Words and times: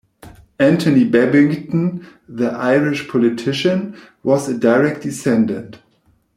Anthony 0.57 1.03
Babington, 1.03 2.07
the 2.27 2.49
Irish 2.53 3.07
politician 3.07 3.95
was 4.23 4.49
a 4.49 4.57
direct 4.57 5.03
descendant. 5.03 5.77